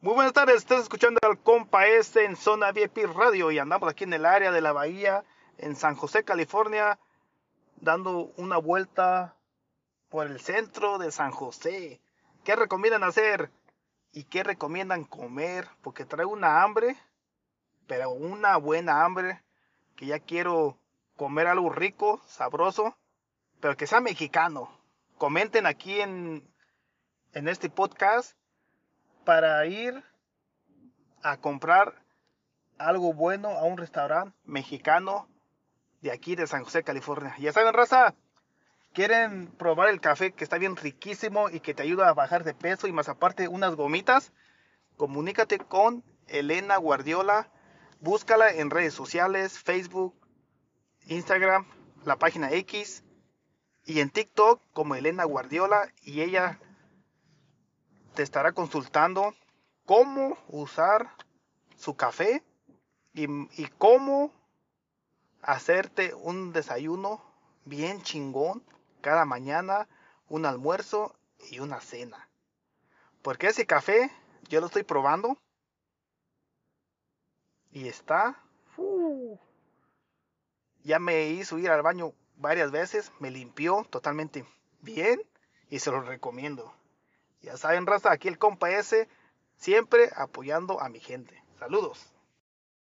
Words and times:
Muy 0.00 0.14
buenas 0.14 0.32
tardes, 0.32 0.58
estás 0.58 0.82
escuchando 0.82 1.18
al 1.24 1.42
compa 1.42 1.88
este 1.88 2.24
en 2.24 2.36
Zona 2.36 2.70
VIP 2.70 2.98
Radio 3.16 3.50
y 3.50 3.58
andamos 3.58 3.90
aquí 3.90 4.04
en 4.04 4.12
el 4.12 4.26
área 4.26 4.52
de 4.52 4.60
la 4.60 4.72
bahía 4.72 5.24
en 5.56 5.74
San 5.74 5.96
José, 5.96 6.22
California, 6.22 7.00
dando 7.80 8.32
una 8.36 8.58
vuelta 8.58 9.34
por 10.08 10.28
el 10.28 10.38
centro 10.38 10.98
de 10.98 11.10
San 11.10 11.32
José. 11.32 12.00
¿Qué 12.44 12.54
recomiendan 12.54 13.02
hacer? 13.02 13.50
¿Y 14.12 14.22
qué 14.22 14.44
recomiendan 14.44 15.02
comer? 15.02 15.66
Porque 15.82 16.04
traigo 16.04 16.30
una 16.30 16.62
hambre, 16.62 16.96
pero 17.88 18.10
una 18.10 18.56
buena 18.56 19.04
hambre, 19.04 19.42
que 19.96 20.06
ya 20.06 20.20
quiero 20.20 20.78
comer 21.16 21.48
algo 21.48 21.70
rico, 21.70 22.22
sabroso, 22.24 22.96
pero 23.58 23.76
que 23.76 23.88
sea 23.88 24.00
mexicano. 24.00 24.70
Comenten 25.16 25.66
aquí 25.66 26.00
en, 26.00 26.48
en 27.32 27.48
este 27.48 27.68
podcast 27.68 28.37
para 29.28 29.66
ir 29.66 30.02
a 31.22 31.36
comprar 31.36 32.02
algo 32.78 33.12
bueno 33.12 33.50
a 33.50 33.64
un 33.64 33.76
restaurante 33.76 34.34
mexicano 34.46 35.28
de 36.00 36.12
aquí 36.12 36.34
de 36.34 36.46
San 36.46 36.64
José, 36.64 36.82
California. 36.82 37.36
Ya 37.38 37.52
saben, 37.52 37.74
raza, 37.74 38.14
quieren 38.94 39.48
probar 39.48 39.90
el 39.90 40.00
café 40.00 40.32
que 40.32 40.44
está 40.44 40.56
bien 40.56 40.76
riquísimo 40.76 41.50
y 41.50 41.60
que 41.60 41.74
te 41.74 41.82
ayuda 41.82 42.08
a 42.08 42.14
bajar 42.14 42.42
de 42.42 42.54
peso 42.54 42.86
y 42.86 42.92
más 42.92 43.10
aparte 43.10 43.48
unas 43.48 43.74
gomitas, 43.74 44.32
comunícate 44.96 45.58
con 45.58 46.02
Elena 46.28 46.78
Guardiola. 46.78 47.50
Búscala 48.00 48.50
en 48.50 48.70
redes 48.70 48.94
sociales, 48.94 49.58
Facebook, 49.58 50.14
Instagram, 51.04 51.66
la 52.06 52.16
página 52.16 52.50
X 52.52 53.04
y 53.84 54.00
en 54.00 54.08
TikTok 54.08 54.62
como 54.72 54.94
Elena 54.94 55.24
Guardiola 55.24 55.92
y 56.00 56.22
ella 56.22 56.58
te 58.18 58.24
estará 58.24 58.50
consultando 58.50 59.32
cómo 59.86 60.36
usar 60.48 61.14
su 61.76 61.94
café 61.94 62.42
y, 63.14 63.28
cómo 63.78 64.32
hacerte 65.40 66.12
un 66.14 66.52
desayuno 66.52 67.22
bien 67.64 68.02
chingón 68.02 68.64
cada 69.02 69.24
mañana, 69.24 69.86
un 70.28 70.46
almuerzo 70.46 71.14
y 71.52 71.60
una 71.60 71.80
cena. 71.80 72.28
Porque 73.22 73.46
ese 73.46 73.66
café 73.66 74.10
yo 74.48 74.58
lo 74.58 74.66
estoy 74.66 74.82
probando 74.82 75.38
y 77.70 77.86
está... 77.86 78.42
ya 80.82 80.98
me 80.98 81.28
hizo 81.28 81.56
ir 81.60 81.70
al 81.70 81.82
baño 81.82 82.14
varias 82.34 82.72
veces, 82.72 83.12
me 83.20 83.30
limpió 83.30 83.86
totalmente 83.88 84.44
bien 84.80 85.22
y 85.70 85.78
se 85.78 85.92
lo 85.92 86.00
recomiendo. 86.00 86.77
Ya 87.48 87.56
saben, 87.56 87.86
raza, 87.86 88.12
aquí 88.12 88.28
el 88.28 88.36
compa 88.36 88.70
ese, 88.70 89.08
siempre 89.56 90.10
apoyando 90.14 90.82
a 90.82 90.90
mi 90.90 91.00
gente. 91.00 91.42
Saludos. 91.58 92.12